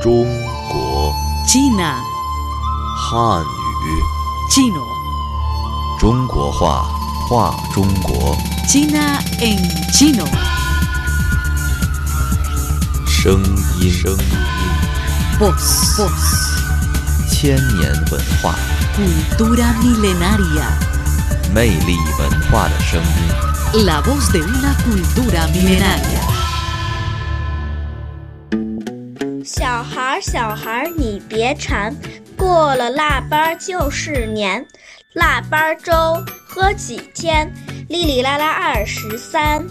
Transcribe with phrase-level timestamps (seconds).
[0.00, 0.24] 中
[0.70, 1.12] 国
[1.46, 1.96] China,
[2.96, 4.02] 汉语
[4.50, 4.82] chino,
[5.98, 6.86] 中国话
[7.28, 8.36] 话中国
[8.68, 9.58] China en
[9.92, 10.26] chino.
[13.06, 13.42] 声
[13.80, 14.18] 音声音
[15.38, 16.10] Voz, voz,
[17.28, 18.54] 千年文化
[18.96, 20.66] cultura milenaria.
[21.52, 23.84] 魅力文化的声音。
[23.84, 26.39] La voz de una cultura milenaria.
[30.20, 31.96] 小孩儿，小孩儿，你别馋，
[32.36, 34.66] 过了腊八儿就是年，
[35.14, 37.50] 腊八儿粥喝几天，
[37.88, 39.66] 哩哩啦啦二十三。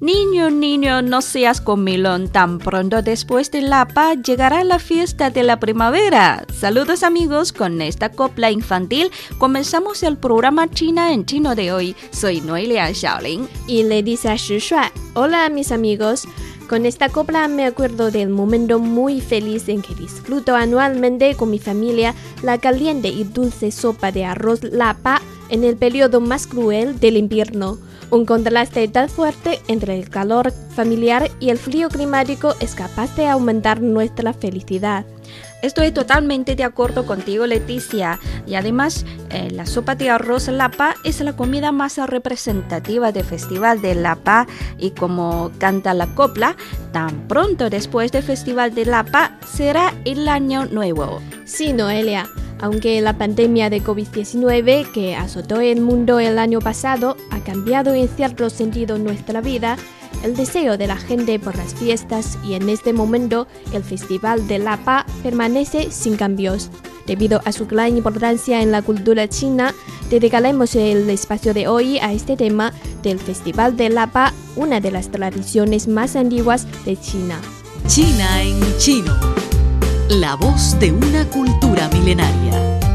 [0.00, 2.28] Niño, niño, no seas comilón.
[2.28, 6.46] Tan pronto después de Lapa llegará la fiesta de la primavera.
[6.54, 11.96] Saludos amigos, con esta copla infantil comenzamos el programa China en chino de hoy.
[12.12, 13.48] Soy Noelia Xiaoling.
[13.66, 16.28] y le dice a Shi Shuai, hola mis amigos,
[16.71, 21.59] con esta copla me acuerdo del momento muy feliz en que disfruto anualmente con mi
[21.59, 27.17] familia la caliente y dulce sopa de arroz lapa en el periodo más cruel del
[27.17, 27.77] invierno.
[28.09, 33.27] Un contraste tan fuerte entre el calor familiar y el frío climático es capaz de
[33.27, 35.05] aumentar nuestra felicidad.
[35.61, 38.19] Estoy totalmente de acuerdo contigo, Leticia.
[38.47, 43.81] Y además, eh, la sopa de arroz Lapa es la comida más representativa del Festival
[43.81, 44.47] de Lapa.
[44.79, 46.55] Y como canta la copla,
[46.91, 51.21] tan pronto después del Festival de Lapa será el año nuevo.
[51.45, 52.27] Sí, Noelia,
[52.59, 58.07] aunque la pandemia de COVID-19 que azotó el mundo el año pasado ha cambiado en
[58.07, 59.77] cierto sentido nuestra vida,
[60.23, 64.59] el deseo de la gente por las fiestas y en este momento el Festival de
[64.59, 66.69] Lapa permanece sin cambios.
[67.07, 69.73] Debido a su gran importancia en la cultura china,
[70.09, 75.09] dedicaremos el espacio de hoy a este tema del Festival de Lapa, una de las
[75.09, 77.39] tradiciones más antiguas de China.
[77.87, 79.15] China en chino.
[80.09, 82.90] La voz de una cultura milenaria.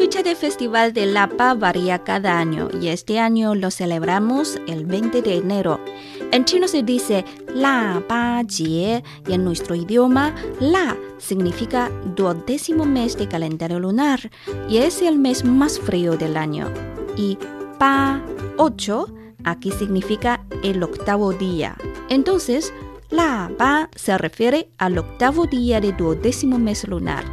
[0.00, 5.20] Fecha del Festival de Lapa varía cada año y este año lo celebramos el 20
[5.20, 5.78] de enero.
[6.32, 13.18] En chino se dice La Pa Jie y en nuestro idioma La significa duodécimo mes
[13.18, 14.30] de calendario lunar
[14.70, 16.72] y es el mes más frío del año.
[17.18, 17.36] Y
[17.78, 18.22] Pa
[18.56, 19.06] 8
[19.44, 21.76] aquí significa el octavo día.
[22.08, 22.72] Entonces,
[23.10, 27.24] La Pa se refiere al octavo día de duodécimo mes lunar.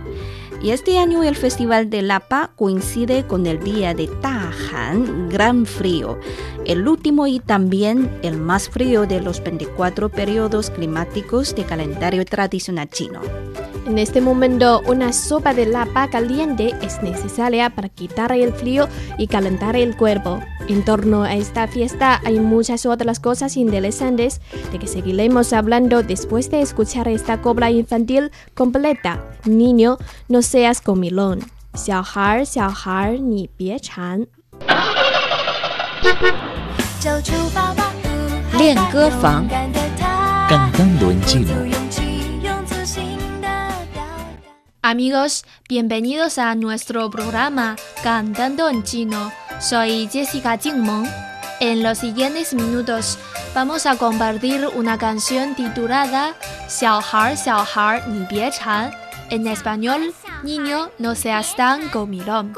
[0.62, 6.18] Y este año el Festival de Lapa coincide con el día de Tahan, gran frío,
[6.66, 12.90] el último y también el más frío de los 24 periodos climáticos de calendario tradicional
[12.90, 13.22] chino.
[13.86, 19.28] En este momento, una sopa de lapa caliente es necesaria para quitar el frío y
[19.28, 20.42] calentar el cuerpo.
[20.69, 24.41] En torno a esta fiesta hay muchas otras cosas interesantes
[24.71, 29.25] de que seguiremos hablando después de escuchar esta cobra infantil completa.
[29.45, 31.41] Niño, no seas comilón.
[31.75, 34.27] 小孩，小孩，你别馋。
[38.59, 39.49] 练歌房
[40.49, 41.55] Cantando en chino.
[44.83, 49.33] Amigos, bienvenidos a nuestro programa Cantando en Chino.
[49.60, 51.08] Soy Jessica Jingmong.
[51.60, 53.18] En los siguientes minutos
[53.56, 56.36] vamos a compartir una canción titulada
[56.70, 58.92] Xiao Har Xiao Har Ni Bie Chan.
[59.30, 60.14] En español,
[60.44, 62.54] Niño, no seas tan comilón.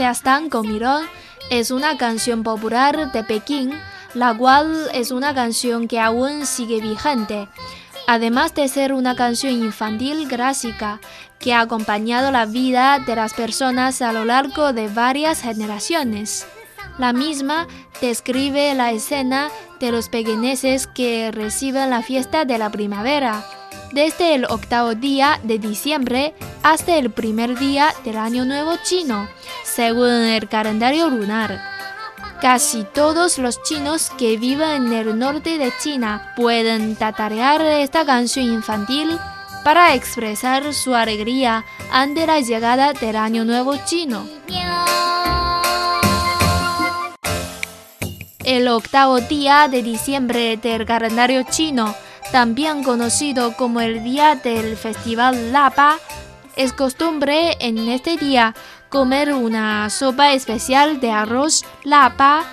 [0.00, 1.04] Seas tan comilón
[1.50, 3.78] es una canción popular de Pekín,
[4.14, 7.48] la cual es una canción que aún sigue vigente.
[8.06, 11.00] Además de ser una canción infantil clásica
[11.38, 16.46] que ha acompañado la vida de las personas a lo largo de varias generaciones.
[16.96, 17.66] La misma
[18.00, 19.50] describe la escena
[19.80, 23.44] de los pequeñeces que reciben la fiesta de la primavera,
[23.92, 29.28] desde el octavo día de diciembre hasta el primer día del año nuevo chino,
[29.64, 31.60] según el calendario lunar.
[32.40, 38.46] Casi todos los chinos que viven en el norte de China pueden tatarear esta canción
[38.46, 39.18] infantil
[39.62, 44.26] para expresar su alegría ante la llegada del año nuevo chino.
[44.48, 44.80] 牛。
[48.44, 51.94] El octavo día de diciembre del calendario chino,
[52.32, 55.98] también conocido como el día del festival Lapa,
[56.56, 58.54] es costumbre en este día
[58.88, 62.44] comer una sopa especial de arroz Lapa,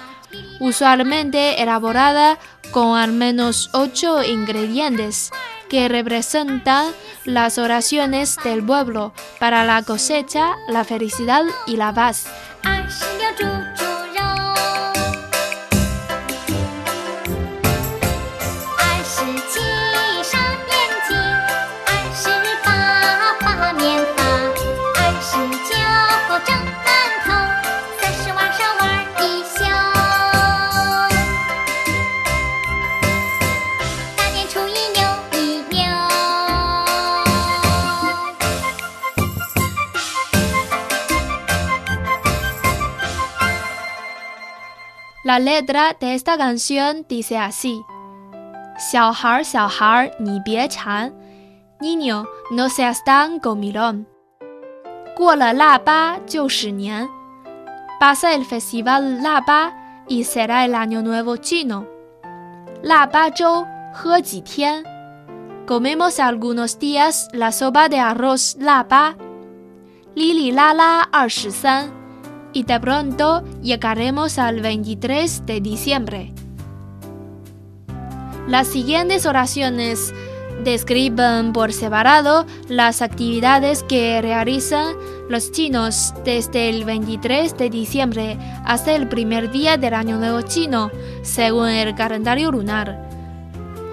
[0.60, 2.38] usualmente elaborada
[2.72, 5.32] con al menos ocho ingredientes
[5.70, 6.92] que representan
[7.26, 12.28] las oraciones del pueblo para la cosecha, la felicidad y la paz.
[45.27, 47.81] La letra de esta canción dice así:
[48.79, 51.13] 小孩儿，小孩儿，你别馋，
[51.81, 54.07] niño no seas tan comilón。
[55.15, 57.09] 过了腊八就是年，
[58.01, 59.73] pasa el festival 腊八
[60.09, 61.85] y será el año nuevo chino。
[62.83, 64.83] 腊八粥喝几天，
[65.67, 69.15] comemos algunos días la sopa de arroz 腊八，
[70.15, 71.91] 哩哩啦啦二十三。
[72.54, 76.34] Y de pronto llegaremos al 23 de diciembre.
[78.48, 80.14] Las siguientes oraciones
[80.64, 84.96] describen por separado las actividades que realizan
[85.30, 90.90] los chinos desde el 23 de diciembre hasta el primer día del año nuevo chino,
[91.22, 93.08] según el calendario lunar.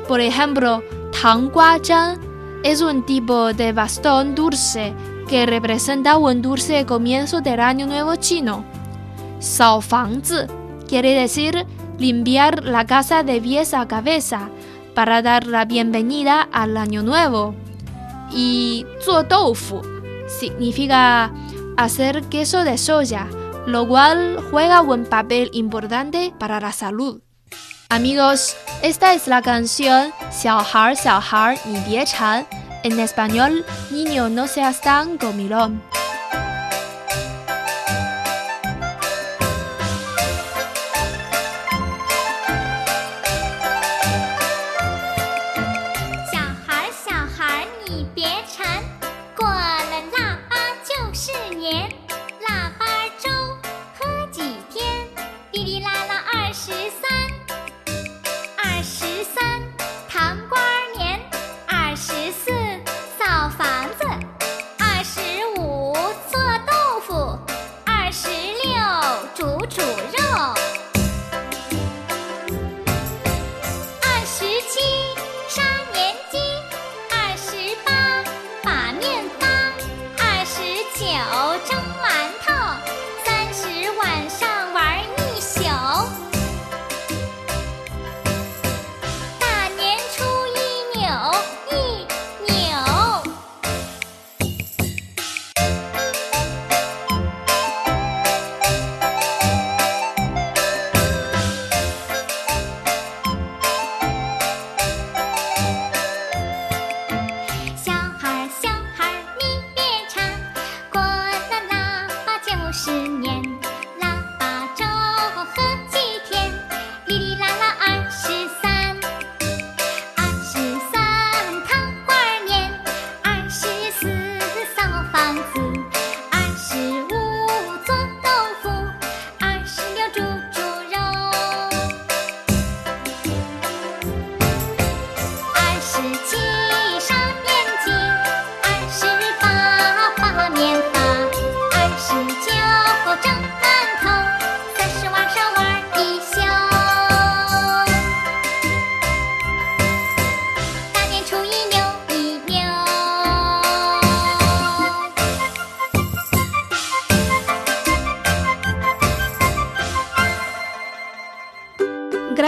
[0.08, 0.82] Por ejemplo,
[1.20, 2.18] Tang Gua Zhan
[2.62, 4.94] es un tipo de bastón dulce
[5.28, 8.64] que representa un dulce de comienzo del año nuevo chino.
[9.38, 10.46] Sao Fangzi
[10.88, 11.66] quiere decir
[11.98, 14.48] limpiar la casa de pies a cabeza
[14.94, 17.54] para dar la bienvenida al año nuevo.
[18.32, 19.24] Y Zuo
[20.26, 21.32] significa
[21.76, 23.26] hacer queso de soya,
[23.66, 27.20] lo cual juega un papel importante para la salud.
[27.88, 31.56] Amigos, esta es la canción Xiao Har Xiao Har
[31.86, 32.46] Bie Chan
[32.84, 35.82] en español, niño no seas tan comilón.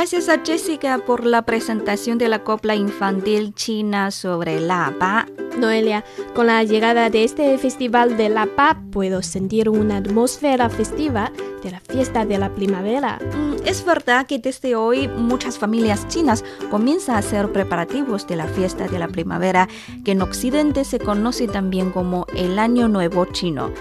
[0.08, 5.26] Gracias a Jessica por la presentación de la copla infantil china sobre la pa.
[5.58, 11.32] Noelia, con la llegada de este festival de la paz puedo sentir una atmósfera festiva
[11.64, 13.18] de la fiesta de la primavera.
[13.18, 18.46] Mm, Es verdad que desde hoy muchas familias chinas comienzan a hacer preparativos de la
[18.46, 19.68] fiesta de la primavera,
[20.04, 23.72] que en Occidente se conoce también como el Año Nuevo Chino.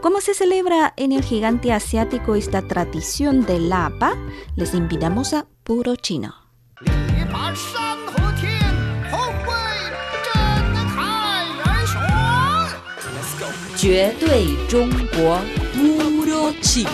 [0.00, 4.14] ¿Cómo se celebra en el gigante asiático esta tradición de la pa?
[4.54, 6.34] Les invitamos a puro chino.
[15.74, 16.90] Puro chino.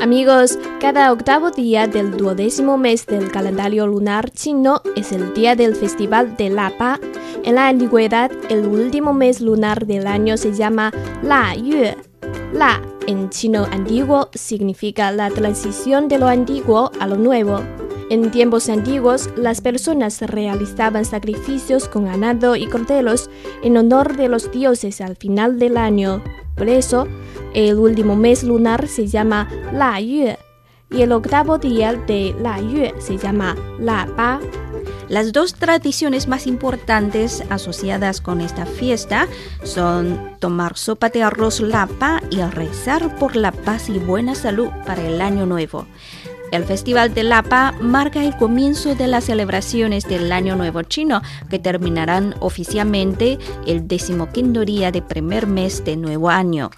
[0.00, 5.74] Amigos, cada octavo día del duodécimo mes del calendario lunar chino es el día del
[5.74, 7.00] Festival de La Pa.
[7.42, 11.96] En la antigüedad, el último mes lunar del año se llama La Yue.
[12.52, 17.60] La en chino antiguo, significa la transición de lo antiguo a lo nuevo.
[18.10, 23.30] En tiempos antiguos, las personas realizaban sacrificios con ganado y corderos
[23.62, 26.22] en honor de los dioses al final del año.
[26.54, 27.08] Por eso,
[27.54, 30.38] el último mes lunar se llama La Yue
[30.90, 34.40] y el octavo día de La Yue se llama La Pa.
[35.08, 39.28] Las dos tradiciones más importantes asociadas con esta fiesta
[39.62, 45.06] son tomar sopa de arroz lapa y rezar por la paz y buena salud para
[45.06, 45.86] el año nuevo.
[46.54, 51.20] El Festival de Lapa marca el comienzo de las celebraciones del Año Nuevo Chino,
[51.50, 56.70] que terminarán oficialmente el decimoquinto día de primer mes de Nuevo Año,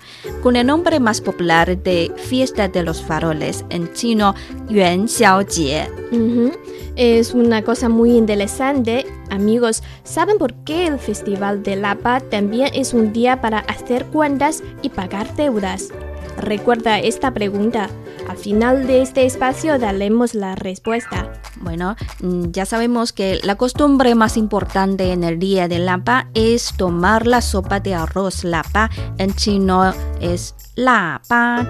[0.42, 4.34] con el nombre más popular de Fiesta de los Faroles, en chino
[4.70, 5.90] Yuan Xiaojie.
[6.10, 6.52] Ujú.
[6.96, 9.04] Es una cosa muy interesante.
[9.28, 14.62] Amigos, ¿saben por qué el Festival de Lapa también es un día para hacer cuentas
[14.80, 15.90] y pagar deudas?
[16.36, 17.88] Recuerda esta pregunta.
[18.28, 21.32] Al final de este espacio daremos la respuesta.
[21.60, 26.74] Bueno, mm, ya sabemos que la costumbre más importante en el día de Lapa es
[26.76, 28.90] tomar la sopa de arroz Lapa.
[29.18, 31.68] En chino es la pa.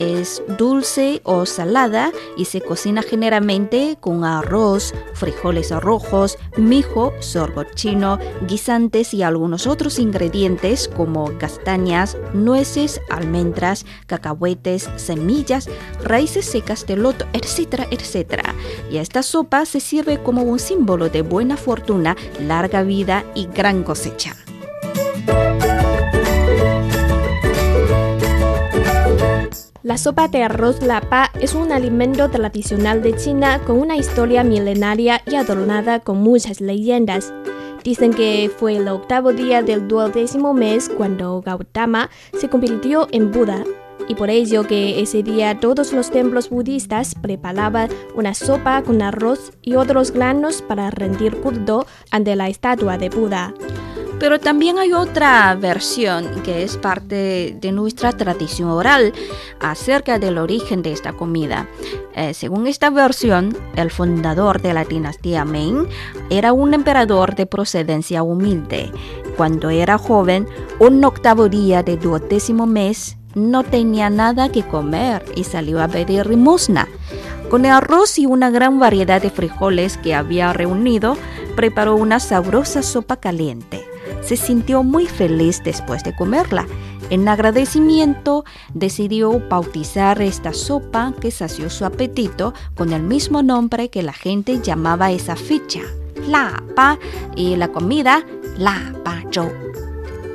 [0.00, 8.18] Es dulce o salada y se cocina generalmente con arroz, frijoles rojos, mijo, sorgo chino,
[8.48, 15.68] guisantes y algunos otros ingredientes como castañas, nueces, almendras, cacahuetes, semillas,
[16.02, 18.54] raíces secas de loto, etcétera, etcétera.
[18.90, 23.82] Y esta sopa se sirve como un símbolo de buena fortuna, larga vida y gran
[23.82, 24.34] cosecha.
[29.82, 35.22] La sopa de arroz lapa es un alimento tradicional de China con una historia milenaria
[35.26, 37.32] y adornada con muchas leyendas.
[37.82, 43.64] Dicen que fue el octavo día del duodécimo mes cuando Gautama se convirtió en Buda
[44.06, 49.52] y por ello que ese día todos los templos budistas preparaban una sopa con arroz
[49.62, 53.54] y otros granos para rendir culto ante la estatua de Buda.
[54.20, 59.14] Pero también hay otra versión que es parte de nuestra tradición oral
[59.60, 61.66] acerca del origen de esta comida.
[62.14, 65.88] Eh, según esta versión, el fundador de la dinastía Ming
[66.28, 68.92] era un emperador de procedencia humilde.
[69.38, 70.46] Cuando era joven,
[70.80, 76.26] un octavo día de duodécimo mes, no tenía nada que comer y salió a pedir
[76.26, 76.88] limosna.
[77.48, 81.16] Con el arroz y una gran variedad de frijoles que había reunido,
[81.56, 83.90] preparó una sabrosa sopa caliente
[84.22, 86.66] se sintió muy feliz después de comerla.
[87.10, 94.02] En agradecimiento, decidió bautizar esta sopa que sació su apetito con el mismo nombre que
[94.02, 95.80] la gente llamaba esa ficha,
[96.28, 96.98] la pa,
[97.34, 98.24] y la comida,
[98.56, 99.50] la pa zhou.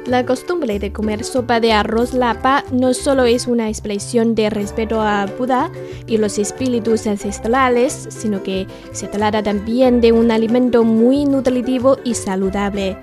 [0.08, 5.02] La costumbre de comer sopa de arroz lapa no solo es una expresión de respeto
[5.02, 5.72] a Buda
[6.06, 12.14] y los espíritus ancestrales, sino que se trata también de un alimento muy nutritivo y
[12.14, 12.98] saludable.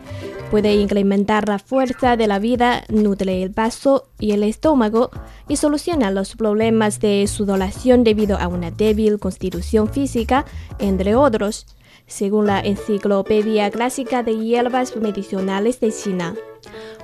[0.52, 5.10] Puede incrementar la fuerza de la vida, nutre el vaso y el estómago
[5.48, 10.44] y soluciona los problemas de sudoración debido a una débil constitución física,
[10.78, 11.64] entre otros,
[12.06, 16.34] según la Enciclopedia Clásica de Hierbas Medicinales de China.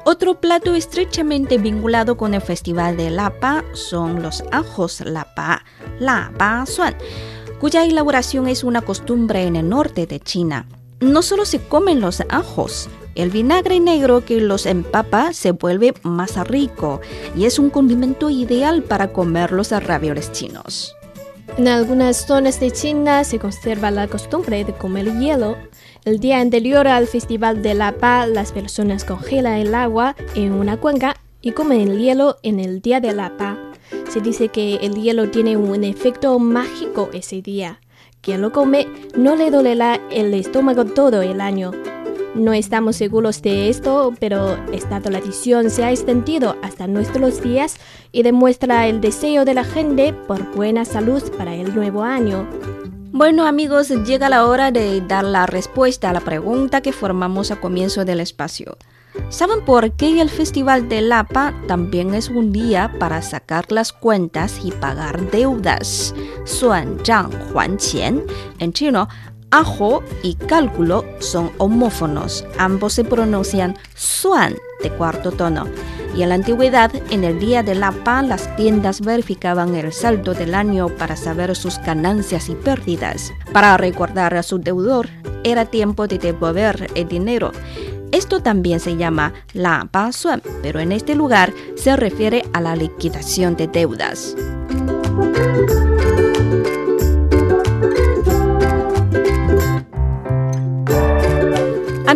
[0.05, 5.65] Otro plato estrechamente vinculado con el Festival de Lapa son los ajos Lapa,
[5.99, 6.95] Lapa Suan,
[7.61, 10.69] cuya elaboración es una costumbre en el norte de China.
[11.01, 16.37] No solo se comen los ajos, el vinagre negro que los empapa se vuelve más
[16.47, 17.01] rico
[17.37, 20.95] y es un condimento ideal para comer los ravioles chinos.
[21.57, 25.57] En algunas zonas de China se conserva la costumbre de comer hielo.
[26.05, 30.77] El día anterior al Festival de la Paz, las personas congelan el agua en una
[30.77, 33.59] cuenca y comen el hielo en el día de la Paz.
[34.09, 37.81] Se dice que el hielo tiene un efecto mágico ese día.
[38.21, 41.73] Quien lo come no le dolerá el estómago todo el año.
[42.39, 47.79] No estamos seguros de esto, pero esta tradición se ha extendido hasta nuestros días
[48.13, 52.49] y demuestra el deseo de la gente por buena salud para el nuevo año.
[53.11, 57.61] Bueno amigos, llega la hora de dar la respuesta a la pregunta que formamos a
[57.61, 58.79] comienzo del espacio.
[59.31, 64.61] ¿Saben por qué el Festival de Lapa también es un día para sacar las cuentas
[64.63, 66.15] y pagar deudas?
[66.45, 67.79] Suan Zhang Huan.
[68.61, 69.09] En chino,
[69.51, 72.47] ajo y cálculo son homófonos.
[72.59, 75.67] Ambos se pronuncian suan de cuarto tono.
[76.17, 80.55] Y en la antigüedad, en el día de Lapa, las tiendas verificaban el saldo del
[80.55, 83.33] año para saber sus ganancias y pérdidas.
[83.53, 85.09] Para recordar a su deudor,
[85.45, 87.53] era tiempo de devolver el dinero.
[88.11, 93.55] Esto también se llama la Suan, pero en este lugar se refiere a la liquidación
[93.57, 94.35] de deudas.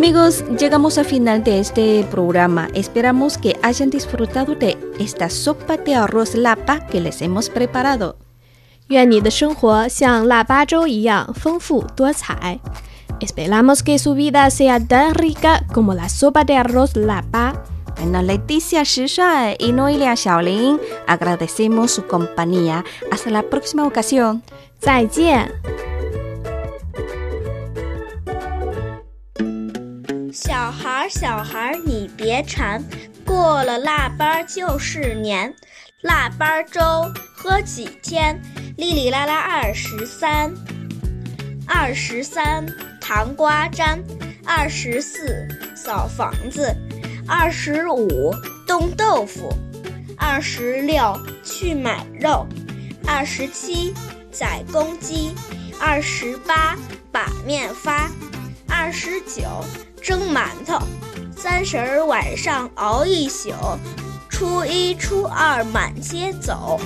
[0.02, 2.68] Amigos, llegamos al final de este programa.
[2.74, 8.16] Esperamos que hayan disfrutado de esta sopa de arroz lapa que les hemos preparado.
[8.88, 12.58] 愿你的生活像腊八粥一样丰富多彩。
[13.20, 17.64] Esperamos que su vida sea tan rica como la sopa de arroz lapa.
[17.96, 22.84] Bueno, Leticia Shisha y Noelia Xiaolin, agradecemos su compañía.
[23.10, 24.42] Hasta la próxima ocasión.
[24.80, 25.91] 再见。
[31.13, 32.83] 小孩儿，你别馋，
[33.23, 35.53] 过了腊八就是年。
[36.01, 36.81] 腊八粥
[37.35, 38.41] 喝几天？
[38.77, 40.51] 哩哩啦啦二十三。
[41.67, 42.65] 二十三
[42.99, 44.03] 糖瓜粘，
[44.43, 46.75] 二十四扫房子，
[47.27, 48.33] 二十五
[48.67, 49.53] 冻豆腐，
[50.17, 52.45] 二十六去买肉，
[53.05, 53.93] 二十七
[54.31, 55.35] 宰公鸡，
[55.79, 56.75] 二十八
[57.11, 58.09] 把面发，
[58.67, 59.43] 二十九
[60.03, 60.77] 蒸馒头，
[61.33, 63.53] 三十儿晚上熬一宿，
[64.29, 66.77] 初一初二满街走。